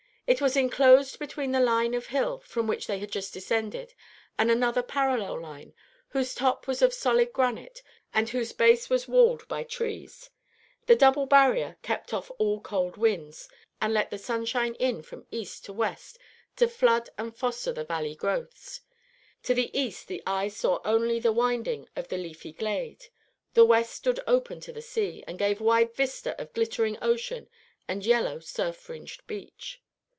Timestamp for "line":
1.59-1.93, 5.41-5.73